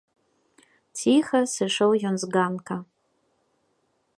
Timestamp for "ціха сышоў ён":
1.01-2.15